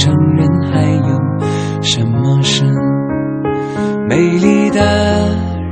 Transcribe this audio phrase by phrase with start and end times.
[0.00, 2.64] 承认还有什么是
[4.08, 4.80] 美丽的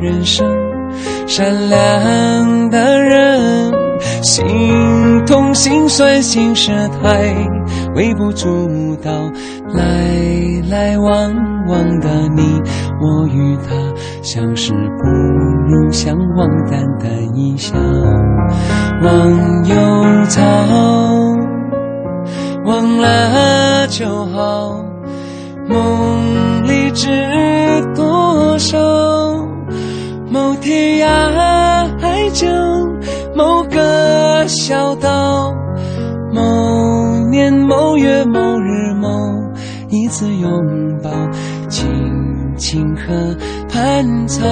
[0.02, 0.46] 人生？
[1.26, 3.72] 善良的人，
[4.20, 4.44] 心
[5.26, 7.34] 痛心酸心事太
[7.94, 8.46] 微不足
[9.02, 9.10] 道。
[9.74, 9.82] 来
[10.70, 11.34] 来往
[11.66, 12.60] 往的你
[13.00, 13.74] 我与他，
[14.22, 15.08] 相识不
[15.68, 17.78] 如相忘，淡淡一笑，
[19.02, 20.42] 忘忧草，
[22.66, 23.77] 忘了。
[23.88, 24.84] 就好，
[25.66, 27.08] 梦里知
[27.96, 28.78] 多少？
[30.30, 31.08] 某天涯
[31.98, 32.46] 海角，
[33.34, 35.52] 某个小岛，
[36.32, 39.08] 某年某月某日某
[39.88, 40.50] 一次拥
[41.02, 41.10] 抱，
[41.68, 41.88] 青
[42.58, 43.36] 青河
[43.70, 44.46] 畔草，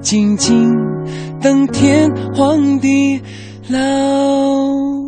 [0.00, 0.74] 静静
[1.42, 3.20] 等天荒地
[3.68, 5.07] 老。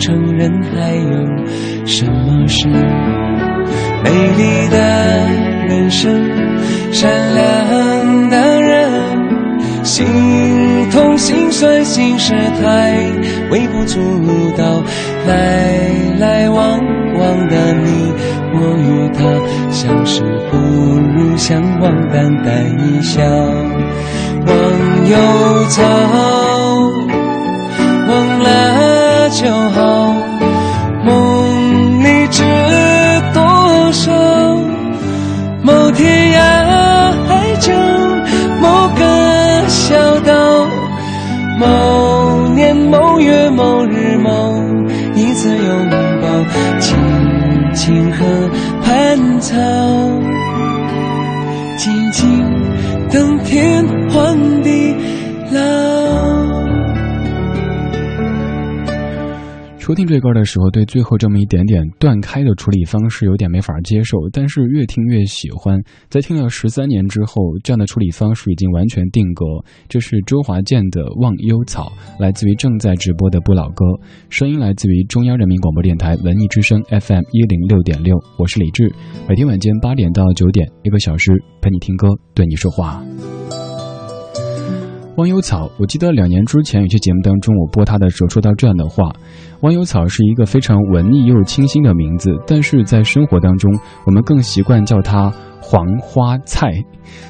[0.00, 2.66] 承认还有什么是
[4.02, 4.76] 美丽的
[5.68, 6.10] 人生？
[6.90, 10.04] 善良的人，心。
[10.90, 12.98] 痛心酸心事太
[13.52, 14.00] 微不足
[14.56, 14.82] 道，
[15.24, 15.78] 来
[16.18, 16.80] 来往
[17.14, 18.12] 往的你
[18.52, 19.22] 我与他，
[19.70, 24.52] 相识不如相忘，淡淡一笑，忘
[25.08, 25.16] 忧
[25.68, 25.84] 草，
[60.10, 65.78] 这歌的时候，对最后这么一点点断开的处理方式有点没法接受，但是越听越喜欢。
[66.08, 69.46] 在听了十三年之后，这样的处理方式已经完全定格。
[69.88, 73.84] 这是周华健的《忘忧草》，来自于正在直播的不老歌，
[74.30, 78.18] 声音来自于中央人民广播电台文艺之声 FM 一零六点六。
[78.36, 78.92] 我是李志，
[79.28, 81.30] 每天晚间八点到九点，一个小时
[81.62, 83.00] 陪你听歌，对你说话。
[85.16, 89.12] 忘忧草，我记得两年之前有些节目当中，我播它的时候说到这样的话：
[89.62, 93.70] 忘忧草是一个非常文艺又清新的名字，但是在生活当中，
[94.06, 95.30] 我们更习惯叫它
[95.60, 96.72] 黄花菜。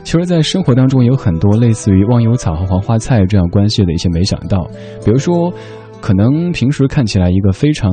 [0.04, 4.64] 其实，在生活当中有很多类似于忘忧草和黄花菜这样关系的一些没想到，
[5.04, 5.52] 比如说，
[6.00, 7.90] 可能平时看起来一个非常。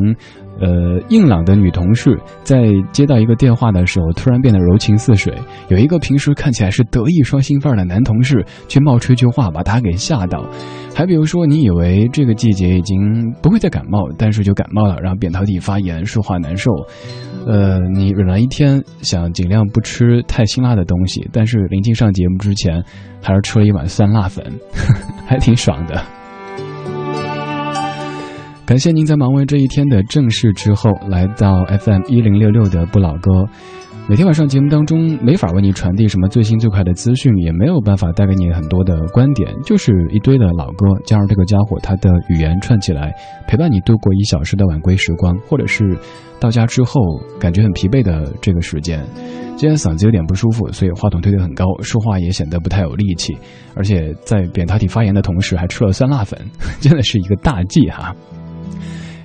[0.59, 5.33] 呃，硬朗的女同事在接到一个电话的时候，突然变得柔情似水；
[5.69, 10.44] 有一个平时看起来是德艺双馨范儿的男同事，却冒出一句话把她给吓到。
[10.95, 16.71] 还比如说，你以为这个季节已经不会再感冒，但是就感冒了，然后扁桃体发炎，说话难受。
[17.45, 22.83] 呃，你忍了一天，想尽量不吃太辛辣的东西，但是临近上节目之前，
[23.21, 24.44] 还是吃了一碗酸辣粉，
[25.27, 26.17] 还挺爽的。
[28.68, 33.46] 感谢您在忙完这一天的正事之后，来到 FM 一零六六的不老歌。
[34.10, 43.14] 每天晚上节目当中，没法为你传递什么最新最快的资讯，也没有办法带给你很多的观点，就是一堆的老歌，加上这个家伙他的语言串起来，
[43.48, 45.98] 陪伴你度过一小时的晚归时光，或者是
[46.38, 47.00] 到家之后
[47.40, 49.02] 感觉很疲惫的这个时间。
[49.56, 53.34] 今天嗓子有点不舒服，所以话筒推得很高，说话也显得不太有力气，
[53.75, 56.38] 而且在扁桃体发炎的同时还吃了酸辣粉，
[56.81, 58.13] 真的是一个大忌哈。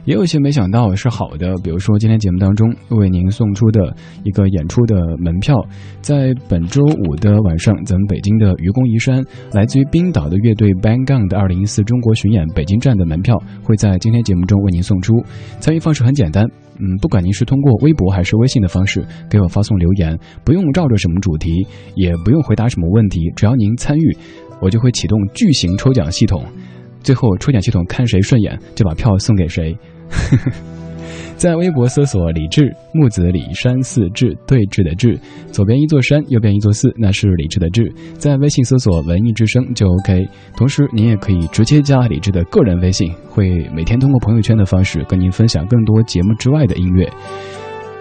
[0.05, 3.95] 也有一些没想到是好的，比如说今天节目当中为您送出的
[4.25, 5.55] 一个演出的门票，
[6.01, 15.15] 在本周五的晚上，咱们北京的愚公移山，来自于冰岛的乐队 Bang Gang 的二零一四中国巡演北京站的门票，会在今天节目中为您送出。
[15.61, 16.45] 参与方式很简单，
[16.81, 21.65] 嗯，不管您是通过微博还是微信的方式给我发送留言，不用照着什么主题，
[21.95, 24.17] 也不用回答什么问题，只要您参与，
[24.61, 26.45] 我就会启动巨型抽奖系统。
[27.03, 29.77] 最后抽奖系统看谁顺眼，就把票送给谁。
[31.37, 35.19] 在微博搜索“李志木子李山寺志对峙的志”，
[35.51, 37.93] 左边一座山，右边一座寺，那是李志的志。
[38.17, 40.25] 在微信搜索“文艺之声”就 OK。
[40.57, 47.11] 同时，您也可以直接加李志的个人微信，会每天通过朋友圈的方式跟您分享更多节目之外的音乐。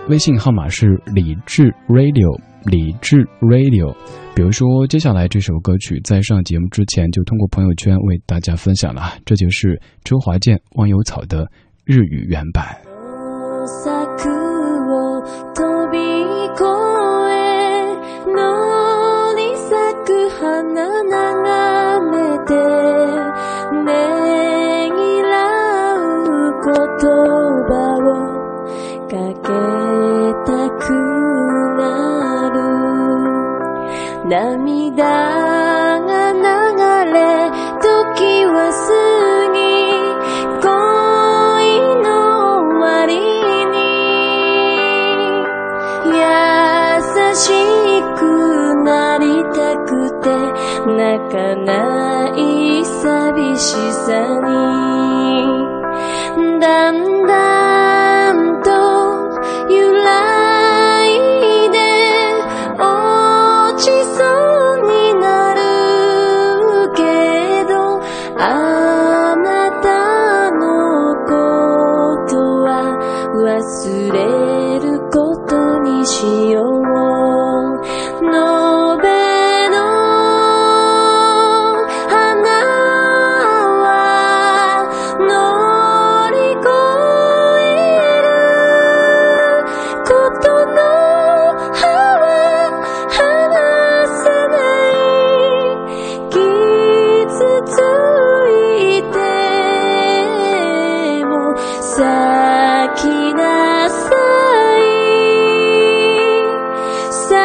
[0.07, 3.95] 微信号码是李志 Radio，李志 Radio。
[4.35, 11.49] 比如说，接下来这首歌曲在上节目之前就通过朋友圈为大家分享了，这就是周华健《忘忧草》的
[11.85, 12.65] 日语原版。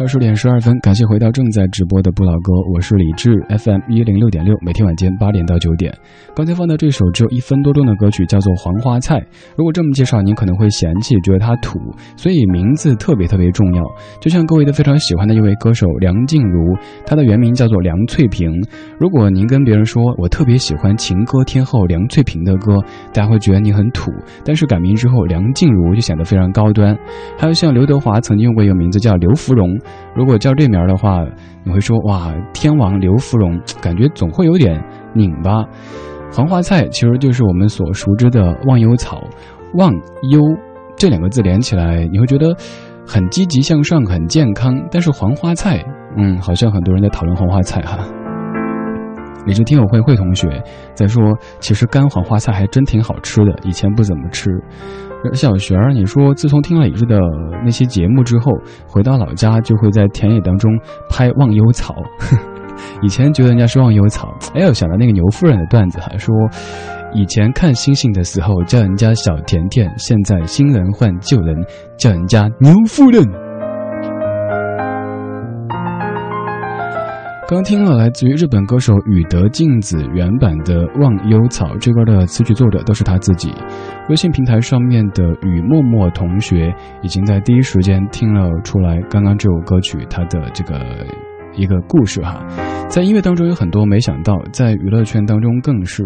[0.00, 5.94] 二十点十二分，感谢回到正在直播的不老歌，我是李志，FM 一零六点六，每天晚间八点到九点。
[6.34, 9.20] 刚才放的这首只有一分多钟的歌曲叫做《黄花菜》，
[9.58, 11.78] 如果这么介绍，您可能会嫌弃，觉得它土，
[12.16, 13.84] 所以名字特别特别重要。
[14.22, 18.50] 就像各位都非常喜欢的一位歌手梁静茹，她的原名叫做梁翠萍。
[18.98, 22.74] 如果您跟别人说我特别喜欢情歌天后梁翠萍的歌，
[23.12, 24.10] 大家会觉得你很土。
[24.46, 26.96] 但是改名之后，梁静茹就显得非常高端。
[27.36, 29.78] 还有像刘德华曾经用过一个名字叫刘芙蓉。
[30.14, 31.24] 如果叫这名的话，
[31.64, 34.82] 你会说哇，天王刘芙蓉，感觉总会有点
[35.14, 35.64] 拧巴。
[36.32, 39.22] 黄花菜其实就是我们所熟知的忘忧草，
[39.74, 39.92] 忘
[40.30, 40.40] 忧
[40.96, 42.54] 这两个字连起来，你会觉得
[43.06, 44.80] 很积极向上，很健康。
[44.90, 45.84] 但是黄花菜，
[46.16, 47.98] 嗯，好像很多人在讨论黄花菜哈。
[49.46, 50.62] 也是听友会会同学
[50.94, 51.22] 在说，
[51.60, 54.50] 其实干黄花菜还真挺好吃的，以前不怎么吃。
[55.32, 57.18] 小璇儿，你说自从听了李志的
[57.64, 58.52] 那些节目之后，
[58.86, 60.70] 回到老家就会在田野当中
[61.08, 61.94] 拍忘忧草。
[63.02, 66.34] 以前觉得人家是忘忧草，哎，呦想到那个牛夫人的段子，还说
[67.12, 71.54] 以前看星星的时候叫人家小甜甜，现在新人换旧人
[71.98, 73.49] 叫人家牛夫人。
[77.50, 83.52] 刚听了来自于日本歌手宇德静子原版的《忘忧草》，这歌的词曲作者都是他自己。
[84.08, 91.04] 微信平台上面的雨默默同学已经在第一时间听了出来，刚刚这首歌曲它的这个
[91.52, 92.40] 一个故事哈。
[92.88, 96.04] 在音乐当中有很多没想到，在娱乐圈当中更是。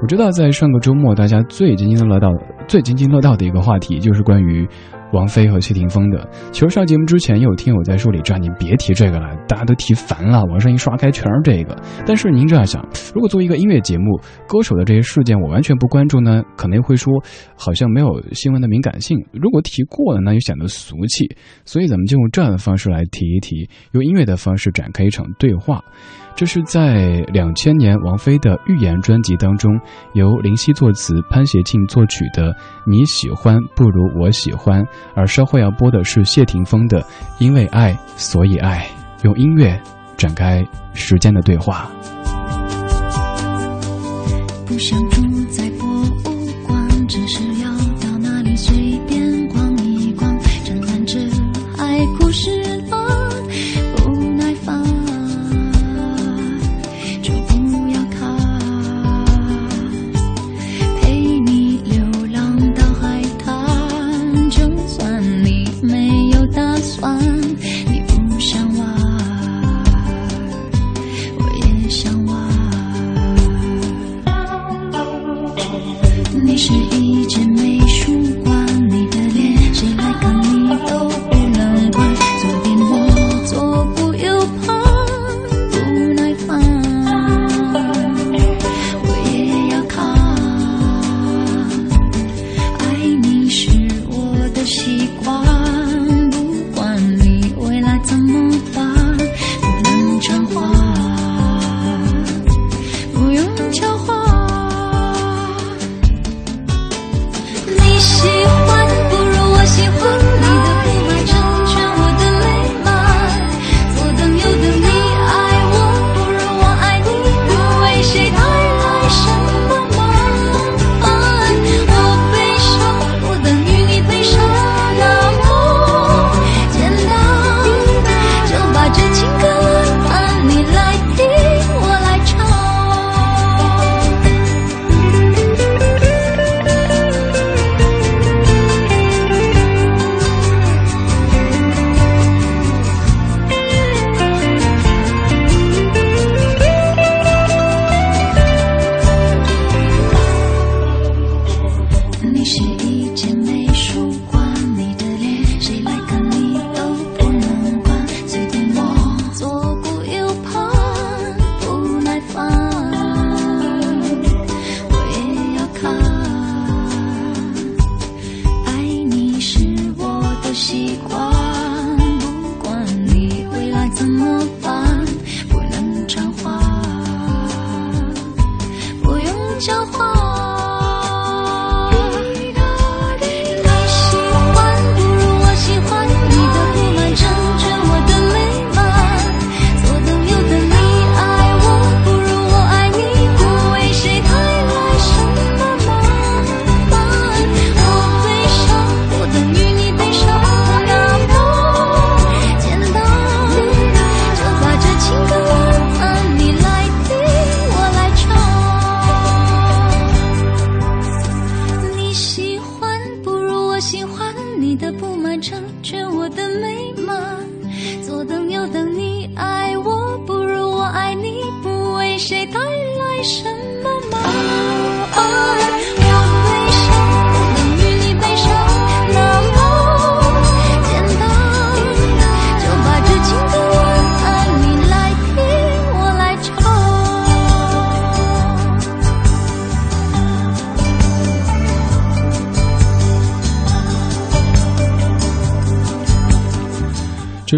[0.00, 2.28] 我知道在上个周末大家最津津乐道、
[2.68, 4.64] 最津津乐道的一个话题就是关于。
[5.14, 6.28] 王菲和谢霆锋的。
[6.52, 10.44] 其实上节目之前有听友在说：“李站，您别提这个了，大家都提烦了。
[10.44, 17.12] 网上一刷开全是这个。”但是您这样想，如果作为一个音乐节目，歌手的这些事件我完全不关注呢，可能会说
[17.56, 19.16] 好像没有新闻的敏感性。
[19.32, 21.26] 如果提过了，那就显得俗气。
[21.64, 25.80] 所以咱们就用这样的方式来提一提，用音乐的方式展开一场对话。
[26.36, 29.78] 这是在两千年王菲的《预言》专辑当中，
[30.14, 32.52] 由林夕作词、潘协庆作曲的
[32.84, 34.82] 《你喜欢不如我喜欢》，
[35.14, 37.00] 而稍后要播的是谢霆锋的
[37.38, 38.84] 《因为爱所以爱》，
[39.24, 39.80] 用音乐
[40.16, 41.88] 展开时间的对话。
[44.66, 47.70] 不想住在博物馆，只是要
[48.02, 49.23] 到那里随便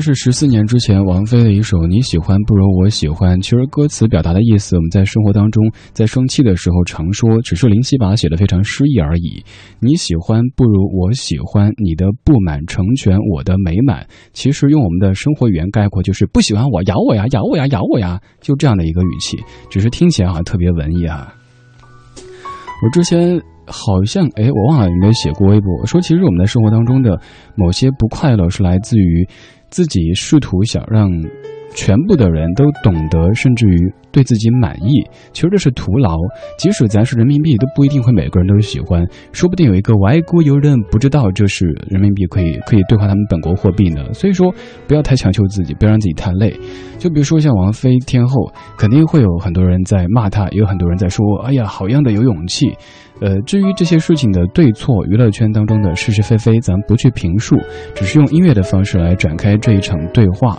[0.07, 3.37] 是十四年之前王菲的一首《你喜欢不如我喜欢》。
[3.43, 9.43] 其实歌词表达的意思，我们在生活当中，在生气的时候常说，只是林夕把它写的非常诗意而已。
[9.81, 14.07] 你喜欢不如我喜欢，你的不满成全我的美满。
[14.33, 19.37] 其实用我们的生活语言概括，就是不喜欢我咬我呀，咬我呀，咬我呀，就这样的一个语气。
[19.69, 21.35] 只是听起来好像特别文艺啊。
[22.85, 23.43] 我之前。
[23.69, 25.87] 好像哎，我忘了有没有写过微博。
[25.87, 27.21] 说其实我们在生活当中的
[27.57, 29.29] 某些不快乐，是来自于
[29.71, 31.11] 自己试图想让。
[31.75, 33.77] 全部的人都懂得，甚至于
[34.11, 35.05] 对自己满意，
[35.35, 36.17] 其实这是徒劳。
[36.59, 39.07] 即使咱是人民币，都不一定会每个人都喜欢。
[39.31, 44.11] 说不定有一个外国友人不知道这是人民币，可以 可以兑换他们本国货币呢。
[44.15, 44.51] 所以说，
[44.89, 46.59] 不要太强求自己，不要让自己太累。
[46.99, 52.73] 就比如说像王菲天后，肯定会有很多人在骂她，也有很多人在说：“哎呀，好样的，有勇气。”
[53.21, 57.57] 呃，至于这些事情的对错，娱乐圈当中的是是非非，咱不去评述，
[57.95, 60.59] 只是用音乐的方式来展开这一场对话。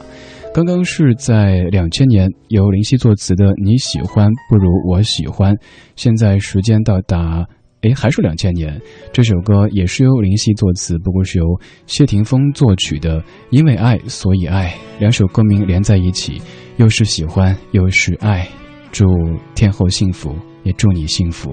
[0.54, 5.54] 刚刚是在两千年由林夕作词的《你喜欢不如我喜欢》，
[5.96, 7.46] 现在时间到达，
[7.82, 8.82] 哎，还是两千年。
[9.14, 11.46] 这首歌也是由林夕作词，不过是由
[11.86, 13.22] 谢霆锋作曲的
[13.52, 14.70] 《因为爱所以爱》。
[15.00, 16.42] 两首歌名连在一起，
[16.78, 18.48] 又是喜欢又是爱。
[18.92, 19.06] 祝
[19.54, 20.34] 天后幸福，
[20.64, 21.52] 也祝你幸福。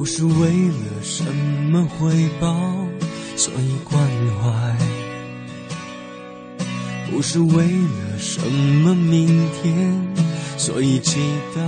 [0.00, 1.22] 不是为了什
[1.70, 2.48] 么回报，
[3.36, 4.02] 所以关
[4.40, 4.74] 怀。
[7.10, 9.92] 不是为了什么明天，
[10.56, 11.20] 所以期
[11.54, 11.60] 待。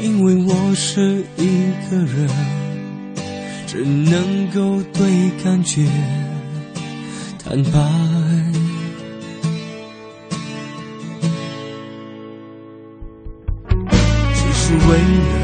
[0.00, 2.30] 因为我是一个人，
[3.66, 5.86] 只能够对感觉
[7.38, 7.78] 坦白。
[14.32, 15.43] 只是为了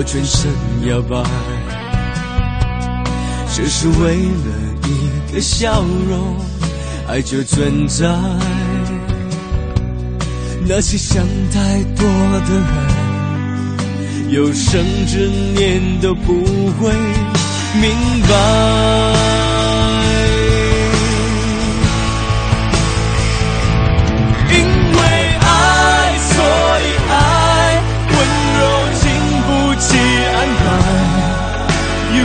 [0.00, 0.50] 我全身
[0.88, 1.22] 摇摆，
[3.52, 4.48] 只是为了
[4.88, 6.38] 一个笑容，
[7.06, 8.06] 爱就存在。
[10.66, 12.06] 那些想太多
[12.48, 12.54] 的
[14.24, 16.90] 人，有生之年都不会
[17.74, 17.90] 明
[18.22, 19.39] 白。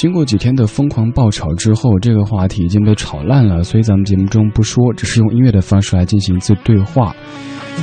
[0.00, 7.14] 经过几天的疯狂爆炒之后，这个话题已经被炒烂了，所以咱们节目中不说，只是用音乐的方式来进行一次对话。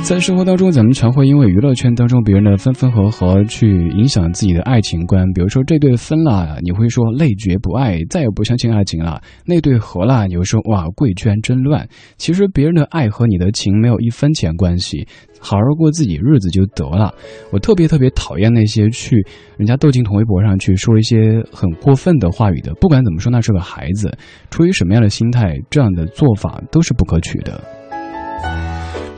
[0.04, 5.22] 在生活当中，咱们常会因为娱乐圈当中别人的分分合合去影响自己的爱情观。
[5.34, 11.86] 比如说这对分了，你会说累绝不爱，再也不相信爱情了；那对合了，你会说哇贵圈真乱。
[12.16, 15.06] 其实别人的爱和你的情没有一分钱关系，
[15.40, 17.12] 好好过自己日子就得了。
[17.50, 19.16] 我特别特别讨厌那些去
[19.58, 22.72] 人家窦靖童微博上去说一些很过分的话语的。
[22.80, 24.10] 不管怎么说，那是个孩子，
[24.48, 27.62] 出于什么样的心态，这样的做法都是不可取的。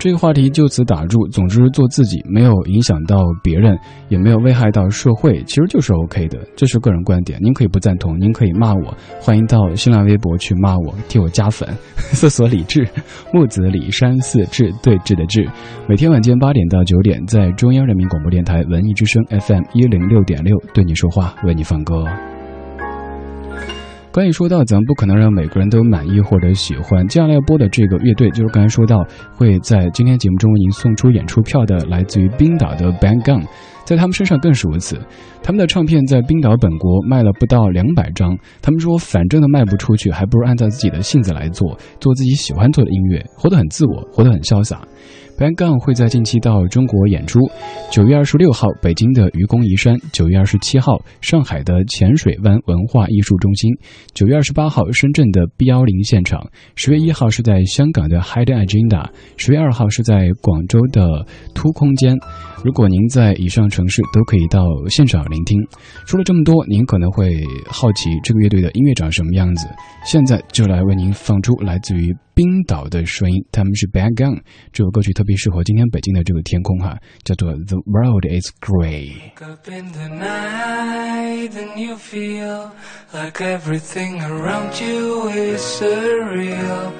[0.01, 1.29] 这个话题就此打住。
[1.29, 6.39] 总之，做自己，没有影响到别人，也没有危害到社会，其实就是 OK 的。
[6.57, 11.69] 这是个人观点，您可以不赞同，您可以骂我，欢迎到新浪微博去骂我，替我加粉，
[12.15, 12.89] 搜索李志，
[13.31, 15.47] 木子李山寺志对峙的志。
[15.87, 22.07] 每天晚间八点到九点，在中央人民广播电台文艺之声 FM 一零六点六，对你说话，为你放歌。
[24.13, 27.07] 关于说到，咱们不可能让每个人都满意或者喜欢。
[27.07, 33.47] 接下来要播的这个乐队，就是刚才说到会在今天节目中为您送出演出票的，来自于冰岛的 Bang Gun，
[33.85, 35.01] 在他们身上更是如此。
[35.45, 44.83] 他们的唱片在冰岛本国卖了不到两百张，他们说反正都卖不出去，还不如按照自己的性子来做，做自己喜欢做的音乐，活得很自我，活得很潇洒。
[45.41, 47.41] Bang Gun 会在近期到中国演出，
[47.91, 53.71] 九月二十六号北京的愚公移山，九月二十七号上海的浅水湾文化艺术中心，
[54.13, 61.25] 九月二十八号深圳的 B 幺零现场，十月一号是在香港的 Hidden Agenda，十月二号是在广州的
[61.55, 62.15] 突空间。
[62.63, 65.59] 如果您在以上城市都可以到现场聆听。
[66.05, 67.33] 说了这么多，您可能会
[67.65, 69.67] 好奇这个乐队的音乐长什么样子。
[70.05, 74.42] 现在就来为您放出来自于冰岛的声音，他们是 Bad Gun。
[74.72, 79.32] 这首歌曲特别适合今天北京的这个天空哈，叫做 The World Is Grey。
[79.42, 82.72] up in the night and you feel
[83.14, 86.92] like everything around you is surreal.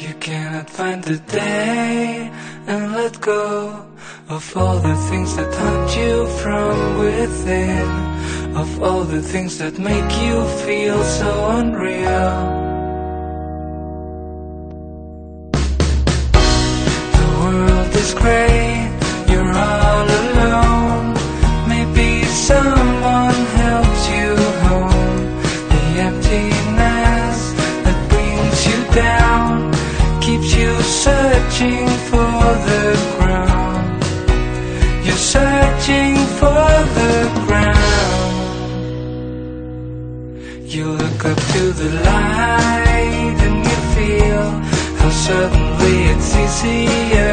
[0.00, 2.30] You cannot find the day
[2.66, 3.86] and let go
[4.28, 10.10] of all the things that haunt you from within, of all the things that make
[10.22, 12.67] you feel so unreal.
[46.59, 47.28] see you.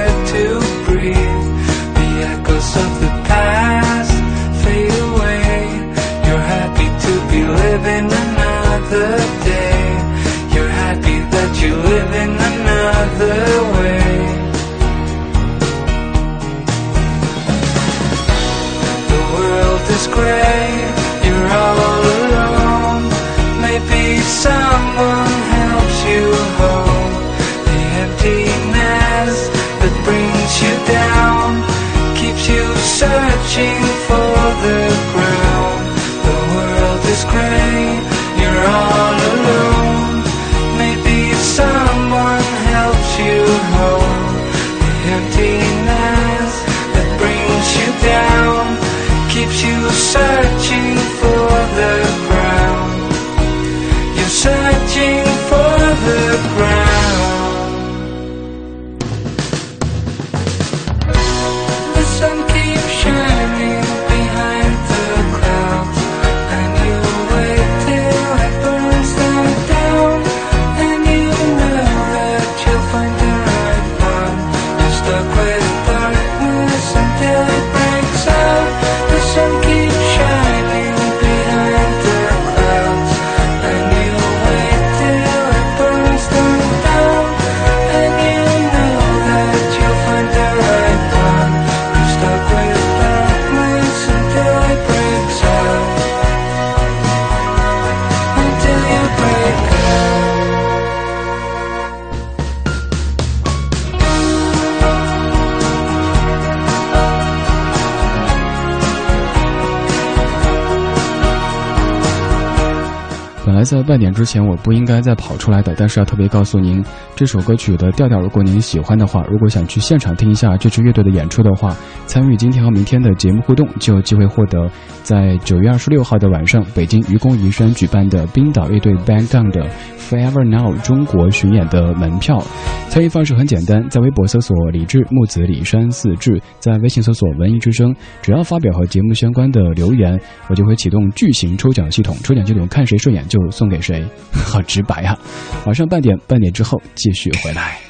[113.87, 121.75] 半点之前我不应该再跑出来的，但是要特别告诉您，这首歌曲的调调，如果您喜欢的话，如果想去现场听一下这支乐队的演出的话，
[122.07, 124.68] 参与今天和明天的节目互动，就有机会获得
[125.03, 129.64] 在九月二十六号的晚上，北京愚公移山举办的冰岛乐队 Bang Gang 的
[130.08, 132.42] Forever Now 中国巡演的门票。
[132.88, 145.18] 参与方式很简单，在微博搜索李志木子李山四志，在微信搜索文艺之声，只要发表和节目相关的留言，我就会启动巨型抽奖系统，抽奖系统看谁顺眼就送给谁， 好直白啊！
[145.66, 147.86] 晚上半点，半点之后继续回来。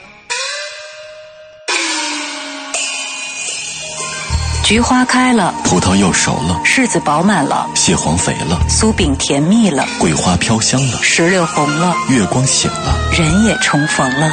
[4.66, 14.28] 菊花开了，葡萄又熟了，柿子饱满了，蟹黄肥了，酥饼甜蜜了，桂花飘香了，石榴红了，月光醒了，人也重逢了。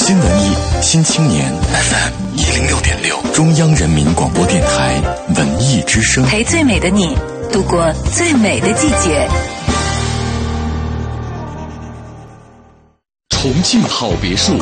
[0.00, 5.00] 新文艺新青年 FM 一零六点六，中央人民广播电台
[5.36, 7.16] 文艺之声，陪最美的你
[7.52, 9.28] 度过最美的季节。
[13.46, 14.58] 重庆好别墅，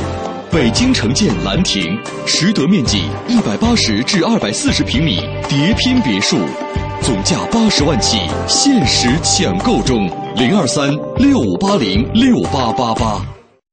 [0.53, 6.37] 北京城建兰亭，实得面积一百八十至二百四十平米叠拼别墅，
[7.01, 13.25] 总价八十万起，限时抢购中，零二三六五八零六八八八。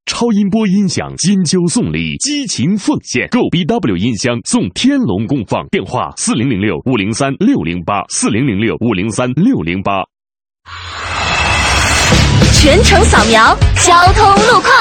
[0.06, 10.06] 超音波音响金秋送礼，激情奉献，购 BW 音箱送天龙功放，电话四零零六五零三六零八四零零六五零三六零八。
[12.62, 14.72] 全程扫描交通路况。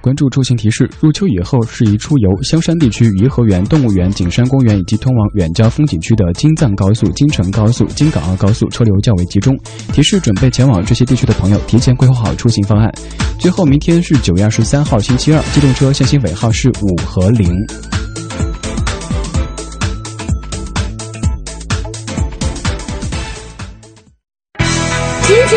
[0.00, 9.54] 关注出行提示：入秋以后，适宜出游香山地区颐和园动物园、景山公园以及通往远郊风景区的京藏高速、京承高速、京港澳高速车流较为集中。
[9.92, 12.90] 提示准备前往这些地区的朋友，提前规划好出行方案。
[13.38, 17.54] 最后，明天是九月二十三号，星期二，机动车限行尾号是五和零。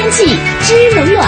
[0.06, 0.24] 天气
[0.60, 1.26] 知冷暖。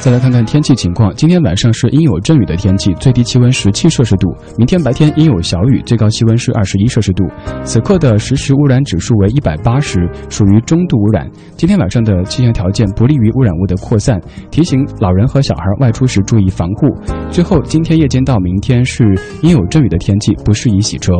[0.00, 7.26] 再来看看天气情况，今天晚上是阴有阵雨的天气，最低气温十七摄氏度；明天白天阴有小雨，最高气温是二十一摄氏度。
[7.62, 11.30] 此刻的实时污染指数为一百八十，属于中度污染。
[11.58, 14.18] 今天晚上的气象条件不利于污染物的扩散，
[14.50, 16.86] 提醒老人和小孩外出时注意防护。
[17.30, 19.04] 最后，今天夜间到明天是
[19.42, 21.12] 阴有阵雨的天气，不适宜洗车。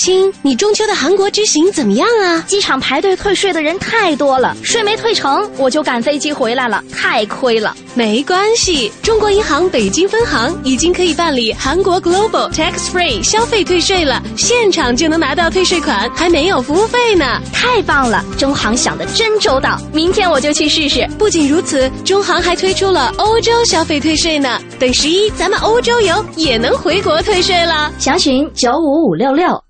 [0.00, 2.42] 亲，你中秋的韩国之行怎么样啊？
[2.46, 7.76] 机场排队退税的人太多了，税没退成，我就赶飞机回来了，太亏了。
[7.94, 17.38] 没关系，中国银行北京分行已经可以办理韩国 Global Tax Free 消费退税了，现场就能拿到退税款，还没有服务费呢。
[17.52, 21.06] 太棒了，中行想的真周到，明天我就去试试。
[21.18, 24.58] 不仅如此，中行还推出了欧洲消费退税呢。
[24.78, 27.92] 等十一咱们欧洲游也能回国退税了。
[27.98, 29.69] 详询九五五六六。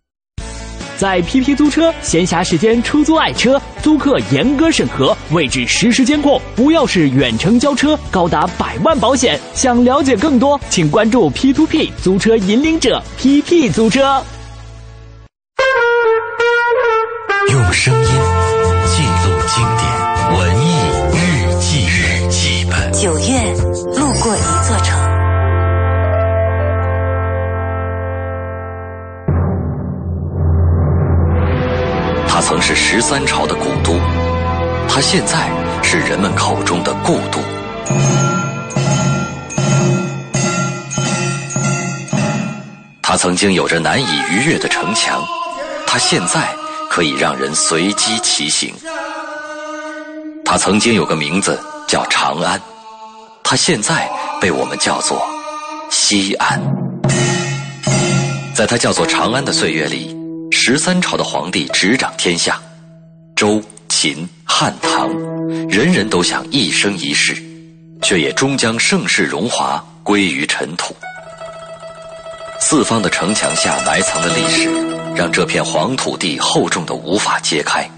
[1.00, 9.40] 在 PP 租车闲暇时间出租爱车，租客严格审核，位置实时监控，不要是远程交车，高达百万保险。
[9.54, 14.22] 想了解更多，请关注 P2P 租车引领者 PP 租车。
[17.50, 18.10] 用声音
[32.50, 33.96] 曾是十三朝的古都，
[34.88, 35.48] 它现在
[35.84, 37.38] 是人们口中的故都。
[43.00, 45.22] 它曾经有着难以逾越的城墙，
[45.86, 46.48] 它现在
[46.90, 48.74] 可以让人随机骑行。
[50.44, 52.60] 它曾经有个名字叫长安，
[53.44, 54.10] 它现在
[54.40, 55.24] 被我们叫做
[55.88, 56.60] 西安。
[58.52, 60.19] 在它叫做长安的岁月里。
[60.62, 62.60] 十三朝的皇帝执掌天下，
[63.34, 65.08] 周、秦、汉、唐，
[65.70, 67.34] 人人都想一生一世，
[68.02, 70.94] 却也终将盛世荣华归于尘土。
[72.60, 74.70] 四方的城墙下埋藏的历史，
[75.16, 77.88] 让这片黄土地厚重的无法揭开。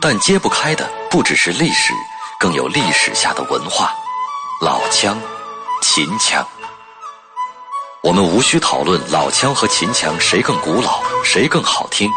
[0.00, 1.92] 但揭不开的不只是历史，
[2.40, 3.94] 更有历史下的文化——
[4.64, 5.20] 老腔、
[5.82, 6.42] 秦腔。
[8.04, 12.10] 我们无需讨论老腔和秦腔谁更古老，谁更好听，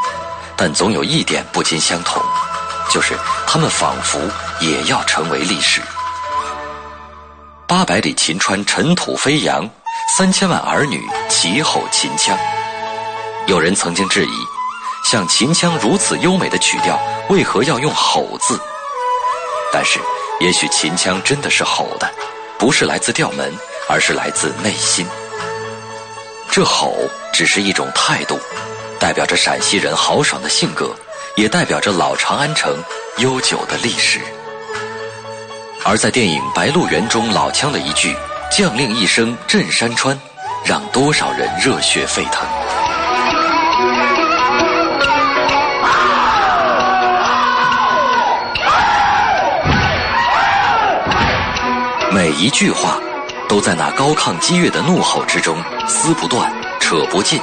[0.57, 2.21] 但总有一点不尽相同，
[2.91, 4.19] 就是他们仿佛
[4.59, 5.81] 也要成为历史。
[7.65, 9.65] 八百里秦川尘土飞扬，
[10.17, 12.37] 三千万儿女齐吼秦腔。
[13.45, 14.47] 有人曾经质疑，
[15.05, 18.59] 像秦腔如此优美的曲调，为何要用“吼”字？
[19.71, 20.01] 但是，
[20.41, 22.13] 也许秦腔真的是吼的，
[22.59, 23.57] 不是来自调门。
[23.89, 25.07] 而是来自内心。
[26.49, 26.97] 这吼
[27.31, 28.39] 只是一种态度，
[28.99, 30.91] 代表着陕西人豪爽的性格，
[31.35, 32.75] 也代表着老长安城
[33.17, 34.19] 悠久的历史。
[35.83, 38.15] 而在电影《白鹿原》中，老枪的一句
[38.51, 40.19] “将令一声震山川”，
[40.65, 42.47] 让多少人热血沸腾。
[52.11, 52.99] 每一句话，
[53.47, 55.57] 都在那高亢激越的怒吼之中
[55.87, 57.41] 撕不断、扯不尽，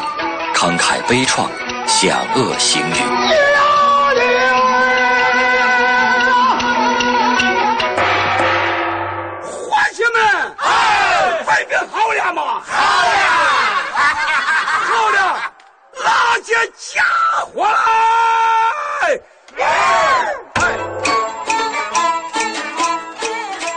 [0.54, 1.48] 慷慨悲怆，
[1.86, 2.96] 响恶行云。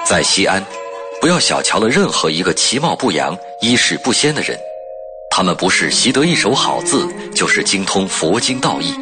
[0.06, 0.66] 在西安，
[1.20, 4.58] 不要小瞧了任何一个其貌不扬、衣饰不鲜的人，
[5.32, 8.94] 他们不是习得一手好字，就是精通佛经道义。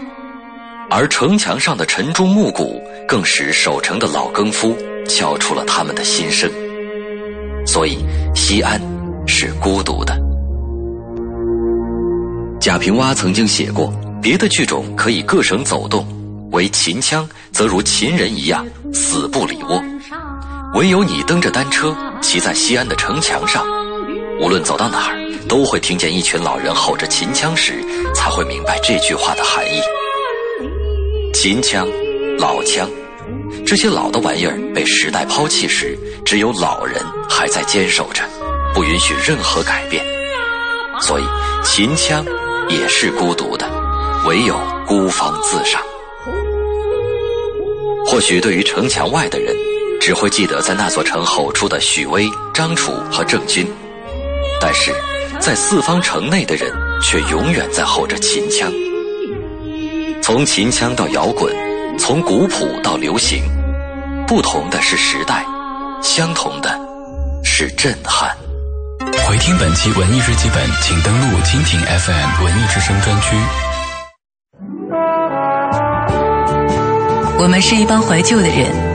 [0.89, 6.49] 而城墙上的晨钟暮鼓，更使守城的老更夫敲出了他们的心声。
[7.65, 7.97] 所以，
[8.33, 8.79] 西安
[9.27, 10.15] 是孤独的。
[12.61, 16.07] 贾平凹曾经写过，别的剧种可以各省走动，
[16.51, 19.83] 唯秦腔则如秦人一样死不理窝。
[20.73, 23.65] 唯有你蹬着单车骑在西安的城墙上，
[24.41, 25.15] 无论走到哪儿，
[25.47, 27.73] 都会听见一群老人吼着秦腔时，
[28.13, 29.79] 才会明白这句话的含义。
[31.33, 31.87] 秦腔、
[32.37, 32.89] 老腔，
[33.65, 38.23] 这些老的玩意儿被时代抛弃时，只有老人还在坚守着，
[38.73, 40.03] 不允许任何改变。
[40.99, 41.23] 所以，
[41.63, 42.25] 秦腔
[42.67, 43.69] 也是孤独的，
[44.25, 45.81] 唯有孤芳自赏。
[48.05, 49.55] 或许对于城墙外的人，
[50.05, 53.65] 只会记得在那座城吼出的许巍、张楚和郑钧，
[54.61, 54.93] 但是
[55.39, 58.71] 在四方城内的人却永远在吼着秦腔。
[60.21, 61.51] 从秦腔到摇滚，
[61.97, 63.41] 从古朴到流行，
[64.27, 65.43] 不同的是时代，
[66.03, 66.79] 相同的
[67.43, 68.29] 是震撼。
[69.27, 73.35] 回听本期文艺日记本，请登录蜻蜓 FM 文艺之声专区。
[77.39, 78.94] 我们是一帮怀旧的人，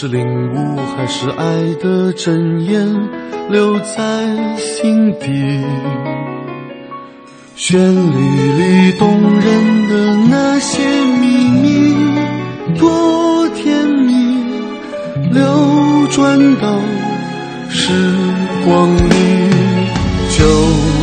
[0.00, 1.44] 是领悟还是爱
[1.78, 2.88] 的真言
[3.50, 5.62] 留在心底？
[7.54, 10.80] 旋律里动人的那些
[11.20, 11.94] 秘密，
[12.78, 14.42] 多甜蜜，
[15.32, 16.78] 流转到
[17.68, 17.92] 时
[18.64, 19.50] 光里。
[20.30, 20.46] 旧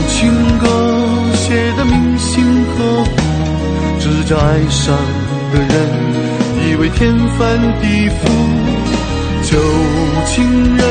[0.08, 0.66] 情歌
[1.36, 3.22] 写的铭心刻骨。
[4.00, 4.98] 只叫爱上
[5.54, 5.68] 的人
[6.68, 8.22] 以为天翻地覆，
[9.50, 9.58] 旧
[10.26, 10.84] 情人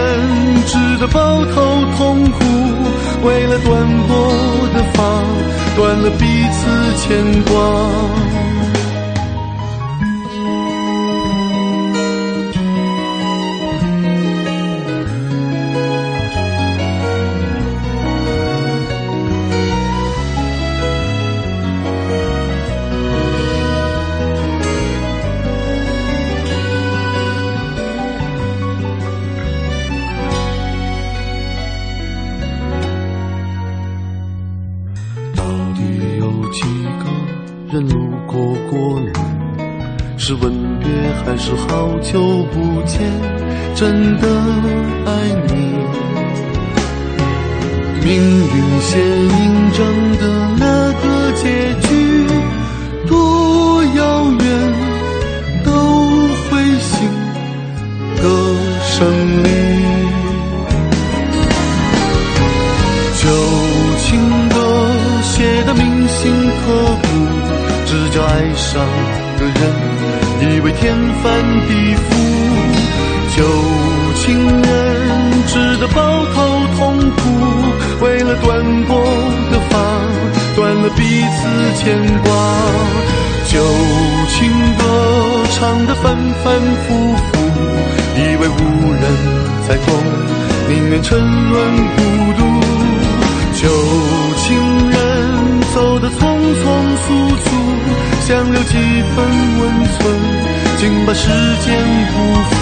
[0.66, 2.38] 只得抱头痛哭，
[3.22, 4.32] 为了断过
[4.72, 5.04] 的发，
[5.76, 6.66] 断了彼此
[6.96, 8.55] 牵挂。
[40.28, 40.88] 是吻别
[41.24, 42.20] 还是好久
[42.52, 43.00] 不见？
[43.76, 44.26] 真的
[45.06, 45.08] 爱
[45.46, 45.54] 你？
[48.04, 49.86] 命运写印证
[50.18, 50.24] 的
[50.58, 52.26] 那个结局，
[53.06, 54.44] 多遥远，
[55.64, 55.70] 都
[56.50, 57.08] 会信
[58.20, 58.26] 歌
[58.82, 59.06] 声
[59.44, 59.48] 里。
[63.22, 63.24] 旧
[63.98, 64.08] 情
[64.48, 64.56] 歌
[65.22, 66.64] 写的铭心刻
[67.00, 67.06] 骨，
[67.86, 68.84] 只叫爱上
[69.38, 69.95] 的人
[70.66, 70.92] 为天
[71.22, 71.32] 翻
[71.68, 72.06] 地覆。
[73.36, 73.44] 旧
[74.16, 74.26] 情
[74.62, 74.66] 人
[75.46, 78.98] 值得抱头痛哭，为了断过
[79.52, 79.78] 的发，
[80.56, 81.04] 断了彼
[81.36, 81.46] 此
[81.76, 82.32] 牵挂。
[83.46, 83.62] 旧
[84.28, 84.82] 情歌
[85.52, 87.24] 唱得反反复复，
[88.16, 89.02] 以为无人
[89.68, 89.94] 在懂，
[90.68, 92.02] 宁愿沉沦孤
[92.38, 92.42] 独。
[93.54, 93.68] 旧
[94.36, 94.96] 情人
[95.72, 96.64] 走得匆匆
[96.96, 97.06] 速
[97.44, 97.46] 速，
[98.26, 98.74] 想留几
[99.14, 99.24] 分
[99.60, 99.62] 温
[99.94, 100.04] 存，
[100.78, 101.28] 竟把时
[101.64, 101.74] 间
[102.12, 102.16] 辜
[102.50, 102.56] 负。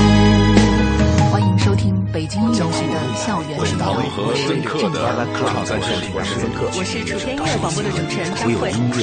[1.32, 2.62] 欢迎收听北京音乐的
[3.16, 6.70] 校园之道，和深刻的刻在身体深刻。
[6.76, 8.70] 我是天广播的主持人张慧。
[8.70, 8.98] 音乐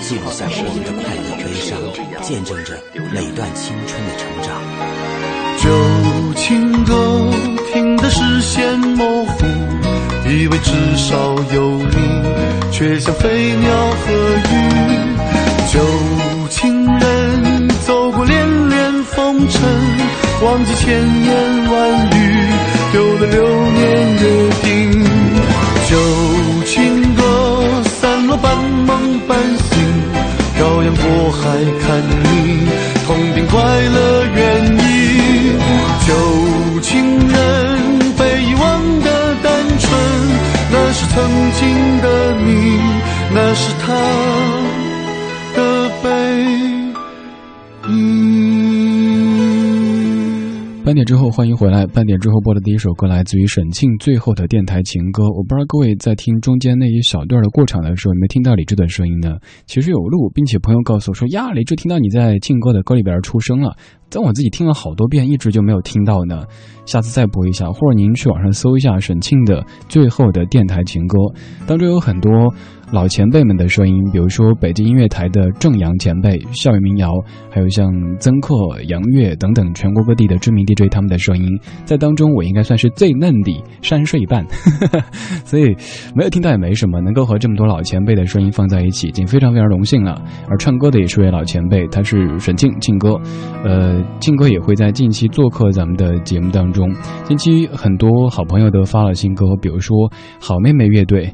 [0.00, 1.76] 记录下我们的快乐悲伤，
[2.22, 2.78] 见证着
[3.12, 4.54] 每段青春的成长。
[5.58, 5.68] 旧
[6.34, 6.92] 情歌
[7.72, 9.44] 听得视线模糊，
[10.28, 11.96] 以为至少有你，
[12.70, 13.70] 却像飞鸟
[14.02, 14.50] 和鱼。
[15.72, 15.80] 旧
[19.48, 19.60] 尘，
[20.42, 20.88] 忘记千
[21.24, 21.30] 言
[21.70, 21.80] 万
[22.10, 22.16] 语，
[22.92, 23.36] 丢了流
[23.72, 23.80] 年
[24.20, 24.24] 约
[24.62, 24.68] 定。
[25.88, 25.96] 旧
[26.64, 27.20] 情歌
[27.84, 29.72] 散落半梦半醒，
[30.56, 31.40] 漂洋过海
[31.82, 32.66] 看你，
[33.06, 34.38] 痛并快乐原
[34.78, 34.80] 意。
[36.06, 37.34] 旧情人
[38.16, 39.90] 被遗忘的单纯，
[40.70, 41.22] 那是曾
[41.52, 41.60] 经
[42.00, 42.80] 的你，
[43.34, 43.92] 那是他
[50.92, 51.86] 半点之后欢迎回来。
[51.86, 55.22] 半点之后播的第一首歌来自于沈庆最后的电台情歌。
[55.22, 59.38] 我不知道各位在听中间那一小段的过场的时候，有没有听到李志的声音呢？
[59.64, 63.74] 其实有录，并且朋友告诉我说呀，李志听到你在庆歌的歌里边出声了。
[64.10, 66.42] 但我自己听了好多遍，一直就没有听到呢。
[66.84, 71.16] 下次再播一下，或者您去网上搜一下沈庆的最后的电台情歌，
[71.66, 72.30] 当中有很多
[72.92, 77.10] 老前辈们的声音，比如说北京音乐台的郑阳前辈、校园民谣，
[77.50, 78.54] 还有像曾克、
[78.88, 81.48] 杨越等等全国各地的知名 DJ 他们的声音，
[81.86, 84.46] 在当中我应该算是最嫩的山水伴，
[85.44, 85.74] 所以
[86.14, 90.22] 没有听到也没什么，能够和这么多老前辈的声音放在一起，已经非常非常荣幸了。
[90.46, 93.18] 而唱歌的也是位老前辈，他是沈庆庆哥，
[93.64, 94.02] 呃。
[94.20, 96.92] 庆哥也会在近期做客咱们的节目当中。
[97.24, 99.96] 近期很多好朋友都发了新歌，比如说
[100.40, 101.32] 好妹妹乐队，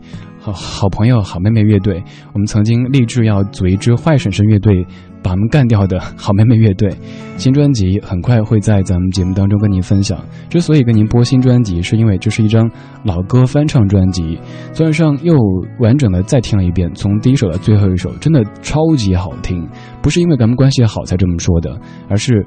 [0.52, 2.02] 好朋友好妹妹乐队。
[2.32, 4.84] 我们曾经立志要组一支坏婶婶乐队，
[5.22, 6.90] 把他们干掉的好妹妹乐队。
[7.36, 10.18] 新专辑很快会在咱们节目当中跟您分享。
[10.48, 12.70] 之所以跟您播新专辑，是因为这是一张
[13.04, 14.38] 老歌翻唱专辑。
[14.72, 15.36] 昨晚上又
[15.80, 19.66] 完整的再听了一遍，从第一首到最后一首，真的超级好听。
[20.02, 22.46] 不是因为咱们关系好才这么说的，而是。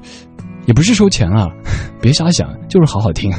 [0.64, 1.48] 也不是收钱啊，
[2.00, 3.32] 别瞎想，就是好好听。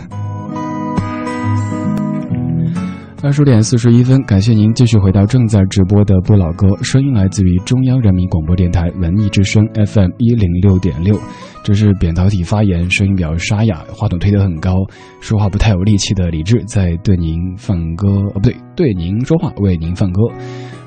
[3.23, 11.17] 二十点四十一分，感谢您继续回到正在直播的不老歌，声音来自于中央人民广播电台文艺之声 FM 一零六点六。
[11.63, 14.75] 这是扁桃体发炎，声音比较沙哑，话筒推得很高，
[15.21, 20.21] 说话不太有力气的李志在对您放歌，哦不对，对您说话，为您放歌。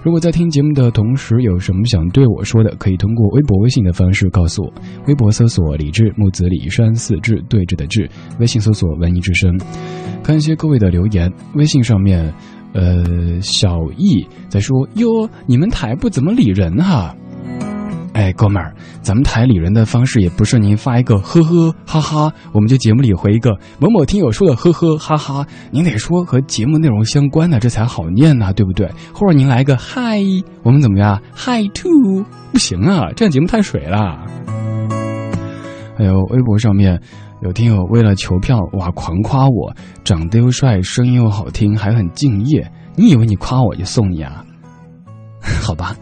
[0.07, 4.73] 如果在听节目的同时有什么想对我说的，可以通过微博、微信的方式告诉我。
[5.09, 9.59] 微博搜索“李志木子李山四志对峙的志”，微信搜索“文艺之声”。
[10.23, 12.33] 看一些各位的留言，微信上面，
[12.73, 17.13] 呃，小易在说：“哟，你们台不怎么理人哈。”
[18.17, 28.91] 哎，哥们儿，咱们台里人的方式也不是您发一个呵呵哈哈，我们就节目里回一个某某听友说的呵呵哈哈，您得说和节目内容相关的，这才好念呐，对不对？
[29.13, 30.19] 或者您来个嗨，
[30.63, 34.25] 我们怎么样嗨 to，不行啊，这样节目太水了。
[35.99, 36.99] 还有微博上面
[37.43, 42.67] 有听友为了求票哇，狂夸我长得又帅，声音又好听，还很敬业。
[42.95, 44.43] 你以为你夸我就送你啊？
[45.63, 45.95] 好吧。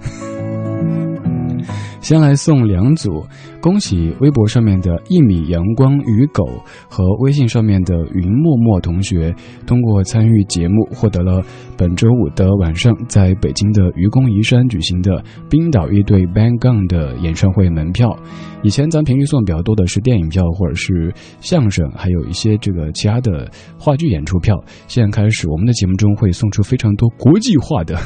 [2.04, 3.24] 先来送两组，
[3.62, 6.44] 恭喜微博上面的一米阳光与狗
[6.86, 9.34] 和微信上面的云默默同学，
[9.66, 11.42] 通过参与节目获得了
[11.78, 18.14] 本周五的晚上在北京的愚公移山举行的冰岛乐队 Bang Gun 的演唱会门票。
[18.62, 24.62] 以前咱平时送比较多的是电影票或者是相声，还有一些这个其他的话剧演出票。
[24.88, 27.98] 现在开始，我们的节目中会送出非常多国际化的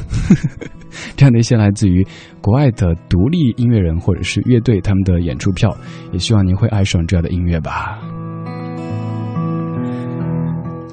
[1.17, 2.07] 这样的一些来自于
[2.41, 3.88] 国外的独立音乐人。
[3.99, 5.77] 或者是乐队他们的演出票，
[6.13, 7.99] 也希望您会爱上这样的音乐吧。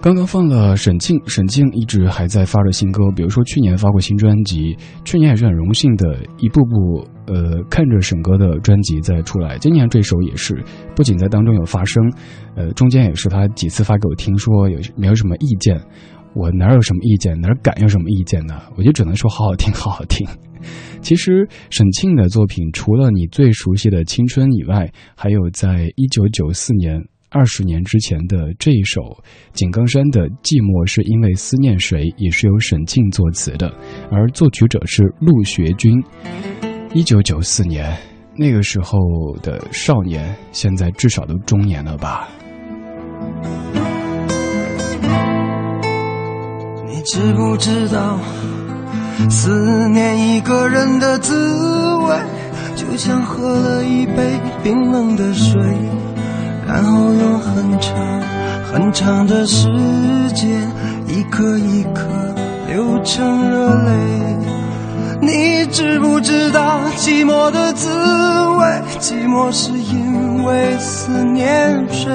[0.01, 10.63] 刚刚放了沈静，沈静一直还在发着新歌，比如说去年发过新专辑，去年也是很荣幸的一步步呃看着沈哥的专辑在出来，今年这首也是，
[10.95, 12.03] 不仅在当中有发声，
[12.55, 15.75] 呃中间也是他几次发给我听说有没有什么意见。
[16.35, 18.61] 我哪有什么意见，哪敢有什么意见呢？
[18.77, 20.27] 我就只能说好好听，好好听。
[21.01, 29.01] 其实沈庆的作品，除了你最熟悉的《青春》以外，还有在一九九四年二十年之前的这一首
[29.53, 33.71] 井冈山的《寂寞是因为思念谁》，也是由沈庆作词的，
[34.11, 36.03] 而作曲者是陆学军。
[36.93, 37.95] 一九九四年，
[38.35, 38.97] 那个时候
[39.43, 42.27] 的少年，现在至少都中年了吧？
[46.95, 48.17] 你知不知道，
[49.29, 51.35] 思念一个人的滋
[51.95, 52.15] 味，
[52.73, 55.61] 就像喝了一杯冰冷的水，
[56.65, 57.93] 然后用很长
[58.71, 59.67] 很长的时
[60.33, 60.71] 间，
[61.05, 62.07] 一颗一颗
[62.69, 63.91] 流成热泪。
[65.19, 68.81] 你知不知道寂寞的滋味？
[69.01, 72.09] 寂寞是因为思念谁？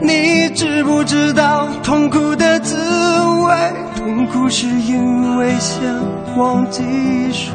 [0.00, 3.54] 你知不知道痛苦的滋味？
[3.96, 5.82] 痛苦是因为想
[6.36, 6.82] 忘记
[7.32, 7.52] 谁？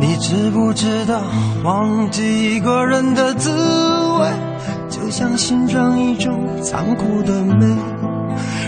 [0.00, 1.22] 你知不知道
[1.62, 3.50] 忘记一个人的滋
[4.18, 4.28] 味，
[4.88, 7.66] 就像欣赏一种残酷的美，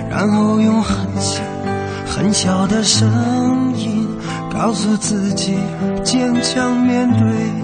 [0.09, 1.43] 然后用很小
[2.07, 3.09] 很小的声
[3.77, 4.07] 音
[4.53, 5.59] 告诉自己
[6.05, 7.64] 坚强面对。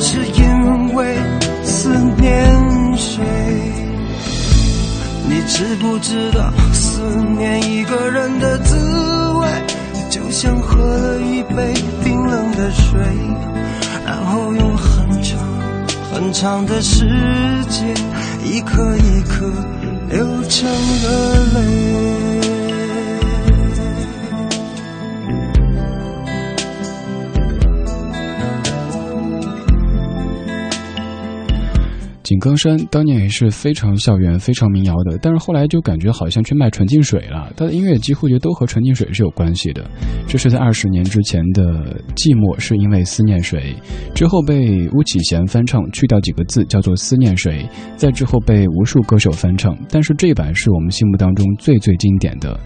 [0.00, 1.16] 是因为
[1.62, 1.88] 思
[2.18, 3.22] 念谁？
[5.26, 7.00] 你知不知道思
[7.38, 8.76] 念一个人的滋
[9.40, 9.48] 味，
[10.10, 11.74] 就像喝了一杯
[12.04, 13.00] 冰冷的水，
[14.04, 15.38] 然后用很长
[16.12, 17.06] 很长的时
[17.68, 17.94] 间，
[18.44, 19.50] 一颗一颗
[20.10, 20.68] 流成
[21.02, 22.43] 热泪。
[32.34, 37.52] 井冈山当年也是非常校园、非常民谣的，但是后来就感觉好像去卖纯净水了。
[37.56, 39.88] 他的音乐几乎就都和纯净水是有关系的。
[40.26, 41.62] 这是在二十年之前的
[42.16, 43.72] 《寂寞是因为思念谁》，
[44.14, 47.64] 之后被巫启贤翻唱，去掉几个字叫做《思念谁》，
[47.96, 52.58] 再之后被无数歌手翻唱，但是这一版是我们心目当中最最经典的。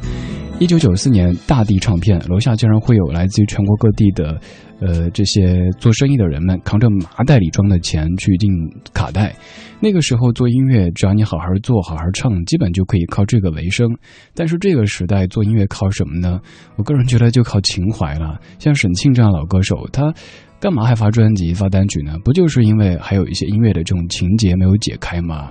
[0.61, 4.41] 一九九四年，大地唱片楼下竟然会有来自于全国各地的，
[4.81, 8.51] 呃，这些做生意的人们扛着麻袋里装的钱去订
[8.95, 9.35] 卡带。
[9.81, 13.89] 那个时候做音乐，只要你好好做好好唱，基本就可以靠这个为生。
[14.35, 16.41] 但是这个时代做音乐靠什么呢？
[16.76, 18.41] 我个人觉得就靠情怀了。
[18.59, 20.12] 像沈庆这样老歌手，他
[20.61, 22.16] 干嘛还发专辑、发单曲呢？
[22.24, 25.51] 不就是因为还有一些音乐的这种情节没有解开吗？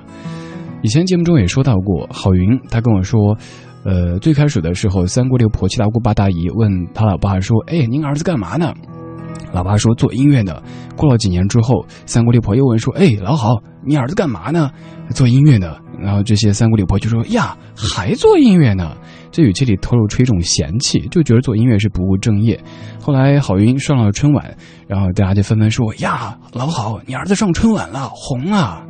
[0.81, 3.37] 以前节目中也说到过，郝云他跟我说。
[3.83, 8.73] 呃，最开始的时候，三姑六婆、七大姑八大姨问他老爸说：“哎，您儿子干嘛呢？”
[9.57, 10.61] 老爸说：“做音乐的。”
[10.95, 14.69] 过了几年之后，三姑六婆又问说：“哎，老郝，你儿子干嘛呢？”
[15.15, 15.81] 做音乐的。
[15.99, 18.95] 然后这些三姑六婆就说：“呀，还做音乐呢？”
[19.31, 22.59] 这语气里透露出一种嫌弃，就觉得做音乐是不务正业。
[23.01, 24.55] 后来郝云上了春晚，
[24.85, 28.83] 然后大家就纷纷说：“呀，老郝，你儿子上春晚了，红啊！”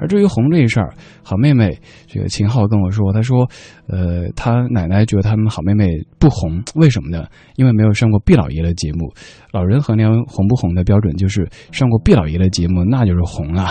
[0.00, 1.76] 而至于红这一事儿，好妹妹
[2.06, 3.48] 这个秦昊跟我说，他说，
[3.88, 5.86] 呃，他奶奶觉得他们好妹妹
[6.18, 7.26] 不红，为什么呢？
[7.56, 9.12] 因为没有上过毕老爷的节目。
[9.52, 13.68] 老人衡量红不红的标准就是上过毕老爷的节目，那就是红了。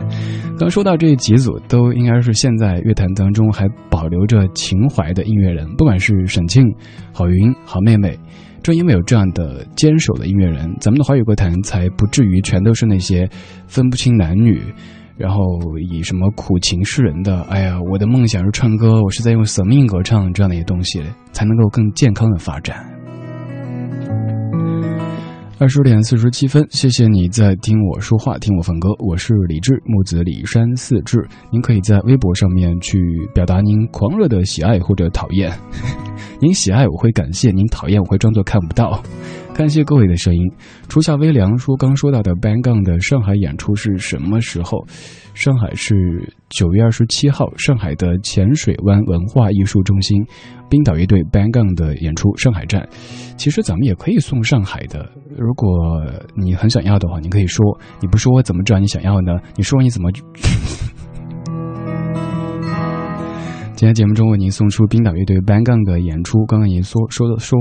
[0.58, 6.64] 刚说到这几组，都应该是现在乐坛当中还保留着情怀的音乐人，不管是沈庆、
[7.12, 8.18] 郝云、好妹妹，
[8.62, 13.28] 正因为有这样的坚守的音乐人，咱们的华语歌坛才不至于全都是那些
[13.66, 14.62] 分不清男女。
[15.16, 15.38] 然后
[15.90, 21.02] 以什么苦情示人的，哎呀，我的梦想是唱歌，我是在用生命歌唱这样的一些东西，
[21.32, 22.84] 才能够更健康的发展。
[25.58, 31.26] 二十点四十七分，谢谢你在听我说话，听我放歌，我是李志，木子李山四志。
[31.50, 32.98] 您可以在微博上面去
[33.34, 35.50] 表达您狂热的喜爱或者讨厌。
[36.42, 39.02] 您喜爱我会感谢，您讨厌我会装作看不到。
[39.56, 40.52] 感谢各位的声音。
[40.86, 44.86] 初夏微凉说，刚说到的 Bang Gang 的上海演出是什么时候？
[45.32, 50.22] 上海是九月二十七号，上海的浅水湾文化艺术中心，
[50.68, 52.86] 冰岛乐队 Bang Gang 的演出上海站。
[53.38, 56.04] 其实咱们也可以送上海的，如果
[56.34, 57.64] 你很想要的话，你可以说。
[58.02, 59.40] 你不说我怎么知道你想要呢？
[59.56, 60.10] 你说你怎么？
[63.76, 66.46] 今天节目中为您送出冰岛乐队 Bang Gang 的演出。
[66.46, 67.58] 刚刚已经说说说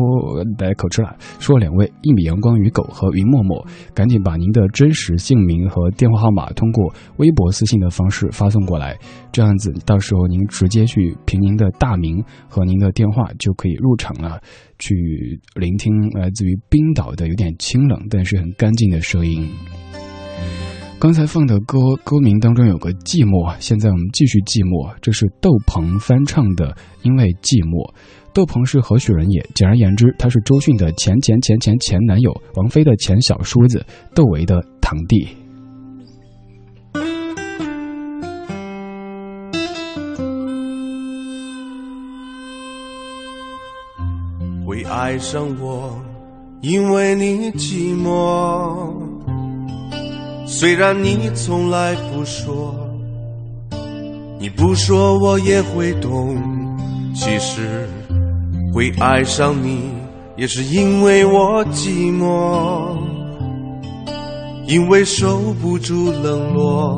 [0.58, 8.98] 来口吃了，说了两位一米阳光与狗和云默默，赶紧把您的真实姓名和电话号码通过微博私信的方式发送过来，
[9.34, 14.40] 这样子到时候您直接去凭您的大名和您的电话就可以入场了，
[14.80, 14.96] 去
[15.56, 19.50] 聆听来自于冰岛的有点清冷但是很干净的声音。
[20.98, 24.92] 刚才放的歌歌名当中有个寂寞，现在我们继续寂寞。
[25.02, 26.68] 这是窦鹏翻唱的
[27.04, 27.92] 《因为寂寞》。
[28.34, 29.46] 窦鹏是何许人也？
[29.54, 33.86] 简而言之，他是周迅的前前前前前男友，王菲的前小叔子，
[34.16, 35.28] 窦唯的堂弟。
[44.66, 46.02] 会爱上我，
[46.62, 49.15] 因为你寂寞。
[50.48, 52.76] 虽然你从来不说，
[54.40, 56.38] 你不说我也会懂。
[57.16, 57.88] 其实
[58.74, 59.90] 会爱上你，
[60.36, 62.96] 也是因为我寂寞，
[64.68, 66.96] 因为受不住冷落，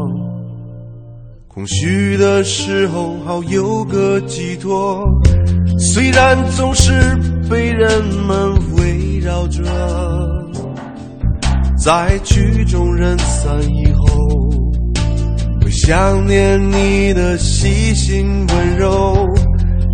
[1.47, 5.03] 空虚的时候好有个寄托。
[5.79, 6.91] 虽然总是
[7.49, 10.46] 被人们围绕着。
[11.87, 14.05] 在曲终人散以后，
[15.61, 19.25] 会想念你的细心温柔。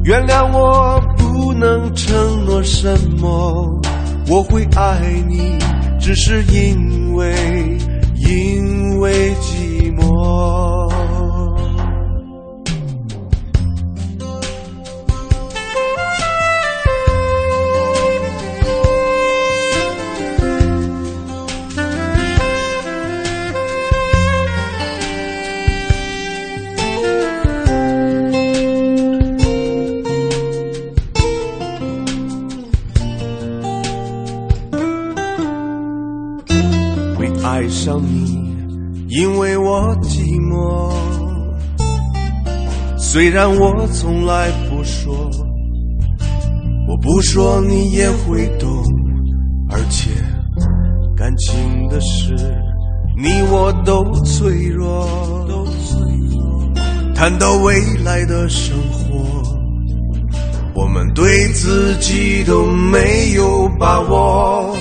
[0.04, 3.80] 原谅我不能承诺什么，
[4.28, 5.60] 我会爱你，
[6.00, 7.32] 只是因为
[8.16, 10.82] 因为寂寞。
[43.14, 45.14] 虽然我从来不说，
[46.88, 48.68] 我不说你也会懂。
[49.70, 50.09] 而且
[51.16, 52.34] 感情的事，
[53.16, 55.07] 你我都脆弱。
[57.14, 59.43] 谈到未来的生活，
[60.74, 64.76] 我们对自己都没有把握。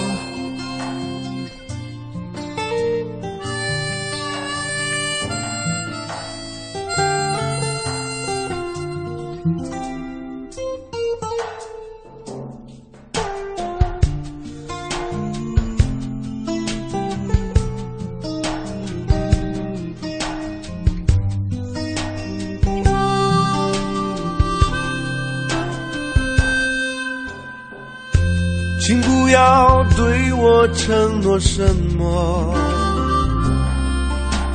[29.33, 32.55] 要对我承诺什么，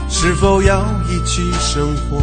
[0.07, 2.17] 是否要一起生活，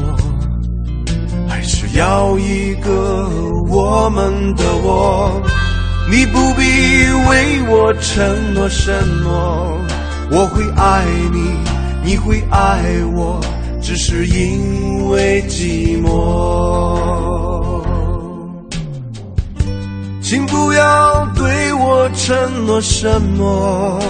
[1.48, 3.28] 还是要一个
[3.68, 5.42] 我们的我？
[6.08, 6.62] 你不必
[7.28, 9.76] 为我承诺什么，
[10.30, 11.58] 我会爱你，
[12.04, 12.84] 你会爱
[13.16, 13.40] 我，
[13.82, 17.82] 只是因为寂寞。
[20.22, 24.00] 请不要对我承诺什么，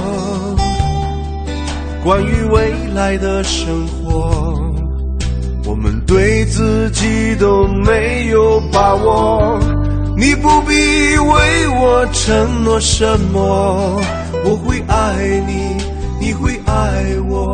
[2.04, 4.54] 关于未来的生活，
[5.66, 9.58] 我们对自己都没有把握。
[10.16, 14.00] 你不必为我承诺什么，
[14.44, 15.76] 我会爱你，
[16.20, 17.52] 你会爱我，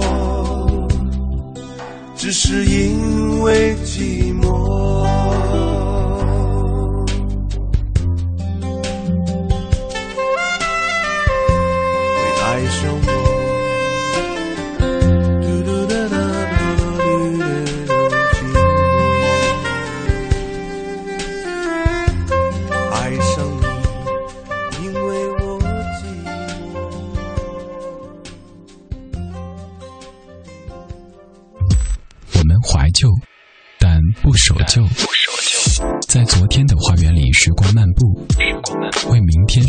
[2.16, 5.19] 只是因为寂寞。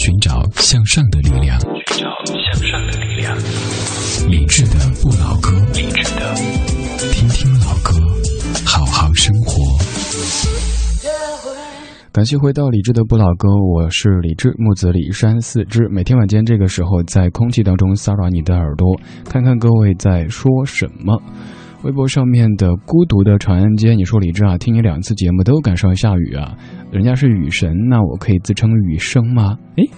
[0.04, 1.60] 寻找向上的力量。
[1.60, 3.38] 寻找向上的力量。
[4.28, 6.34] 理智的不老歌，理智的，
[7.14, 7.94] 听听老歌，
[8.66, 9.62] 好好生活。
[12.12, 15.88] 感谢回到理智的不老歌，我是李智，木子李山四志。
[15.92, 19.00] 每天晚间这个时候，在空气当中骚扰你的耳朵，
[19.30, 21.22] 看看各位在说什么。
[21.84, 26.56] 微博上面的孤独的长安街，你说李志啊，听你两次节目都赶上下雨啊，
[26.92, 29.58] 人家是雨神，那我可以自称雨生吗？
[29.78, 29.90] 诶，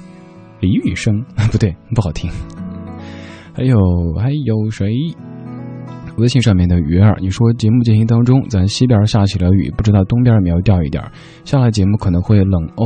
[0.62, 1.22] 李雨生
[1.52, 2.32] 不对，不好听。
[3.54, 3.78] 还有
[4.18, 4.88] 还有谁？
[6.18, 11.04] 微信上面的鱼儿，你说节目进行当中，咱西边下起了雨，不知道东边有没有掉一点
[11.44, 12.86] 下了节目可能会冷哦。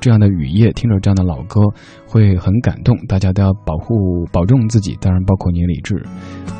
[0.00, 1.60] 这样的雨夜，听着这样的老歌，
[2.06, 2.96] 会很感动。
[3.06, 6.02] 大家都要保护、保重自己，当然包括你理智。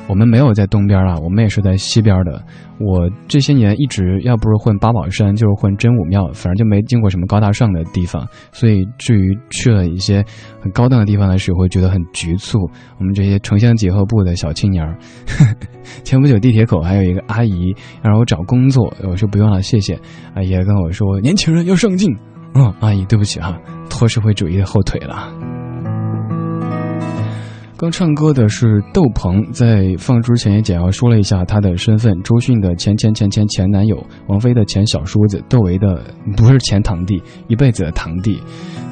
[0.09, 2.43] 我们没有在东边啊，我们也是在西边的。
[2.79, 8.27] 我这些年一直要不是混八宝山，就是混真武庙，反正就没进过什么高大上的地方。
[8.51, 10.25] 所以至于去了一些
[10.61, 12.59] 很高档的地方的时候，会觉得很局促。
[12.99, 14.99] 我们这些城乡结合部的小青年儿，
[16.03, 19.99] 前不久地铁口还有一个阿姨让我找工作，我说不用了，谢谢。
[20.35, 22.15] 阿姨跟我说，年轻人要上进。
[22.55, 23.59] 嗯，阿姨对不起哈，
[23.89, 25.33] 拖社会主义的后腿了。
[27.83, 36.01] 刚唱歌的是窦鹏，在放之前也简要说了一下他的身份：周迅的前前前前前男友，王菲的前小叔子，窦唯的
[36.37, 38.41] 不是前堂弟，一辈子的堂弟。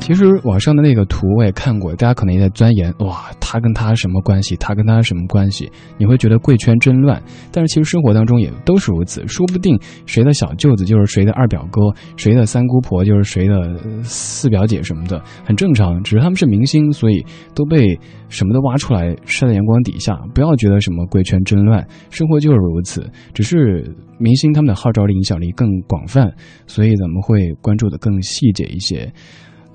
[0.01, 4.57] 其实网上的那个图我也看过，大家可能也在钻研，哇，他跟他什么关系？
[4.57, 5.70] 他跟他什么关系？
[5.97, 7.22] 你会觉得贵圈真乱，
[7.53, 11.80] 但是其实生活当中也都是如此，说不定谁的小舅子就是谁的二表哥，
[12.16, 16.03] 谁的三姑婆就是谁的四表姐什么的，很正常。
[16.03, 17.24] 只是他们是明星，所以
[17.55, 17.97] 都被
[18.28, 18.80] 什么都挖。
[18.81, 23.09] 出来晒在阳光底下，不要觉得什么贵圈真乱，生活就是如此。
[23.33, 23.85] 只是
[24.18, 26.28] 明星他们的号召力、影响力更广泛，
[26.66, 29.12] 所以咱们会关注的更细节一些。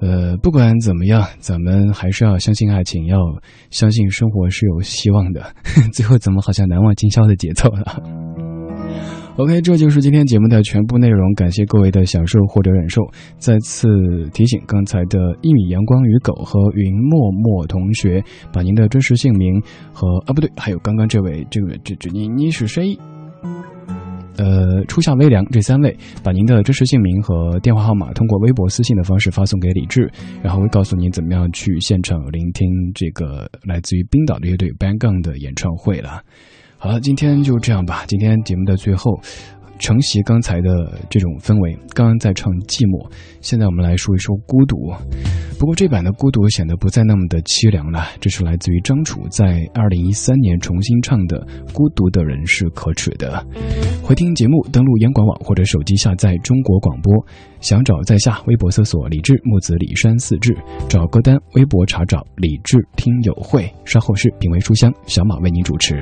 [0.01, 3.17] 呃，不管怎么样，咱们还是要相信爱情，要
[3.69, 5.53] 相信生活是有希望的。
[5.93, 8.24] 最后怎么好像难忘今宵的节奏了
[9.37, 11.33] ？OK，这就是今天节目的全部内容。
[11.33, 13.01] 感谢各位的享受或者忍受。
[13.37, 13.87] 再次
[14.33, 18.23] 提醒，刚才的一米阳光与狗和云默默同学，
[18.53, 19.61] 把您的真实姓名
[19.91, 22.97] 和啊不对，还有刚刚这位这位这这你你是谁？
[24.37, 30.11] 呃，初夏微凉这三位，把您的真实姓名和电话号码通过微博私信的方式发送给李志，
[30.43, 36.21] 然后会告诉您怎么样去现场聆听这个来自于冰岛的乐队 ban gang 的演唱会了。
[36.85, 38.03] 好了，今天就这样吧。
[38.07, 39.19] 今天节目的最后，
[39.79, 40.69] 承袭刚才的
[41.09, 43.11] 这种氛围，刚刚在唱寂寞，
[43.41, 44.93] 现在我们来说一说孤独。
[45.57, 48.05] 不过这版的孤独显得不再那么的凄凉了。
[48.21, 53.43] 这是来自于张楚在二零一三年重新唱的《孤独的人是可耻的》。
[54.05, 57.11] 回听节目，登录央广网或者手机下载中国广播。
[57.61, 60.55] 想找在下微博搜索李志木子李山四志，
[60.87, 63.73] 找歌单微博查找李志听友会。
[63.85, 65.95] 稍后是品味书香，小马为您主持。